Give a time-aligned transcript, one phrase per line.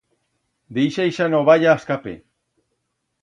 [0.77, 2.13] Deixa ixa novalla ascape.